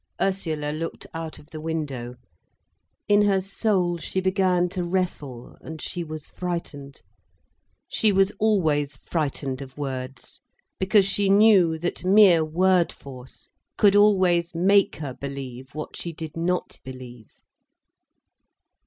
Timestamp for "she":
3.99-4.19, 5.79-6.03, 7.87-8.11, 11.05-11.29, 15.95-16.11